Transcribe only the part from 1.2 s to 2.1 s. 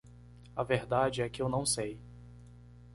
é que eu não sei.